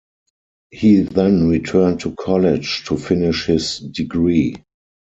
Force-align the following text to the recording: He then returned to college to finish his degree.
He 0.71 1.01
then 1.01 1.47
returned 1.47 1.99
to 1.99 2.15
college 2.15 2.85
to 2.85 2.97
finish 2.97 3.45
his 3.45 3.77
degree. 3.77 4.55